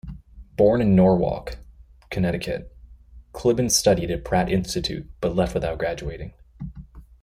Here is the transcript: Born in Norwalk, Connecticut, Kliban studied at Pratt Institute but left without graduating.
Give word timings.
Born 0.57 0.81
in 0.81 0.95
Norwalk, 0.95 1.57
Connecticut, 2.09 2.75
Kliban 3.33 3.69
studied 3.69 4.09
at 4.09 4.25
Pratt 4.25 4.49
Institute 4.49 5.07
but 5.21 5.35
left 5.35 5.53
without 5.53 5.77
graduating. 5.77 6.33